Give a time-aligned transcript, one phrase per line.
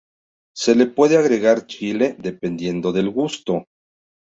[0.57, 3.65] Se le puede agregar chile, dependiendo del gusto.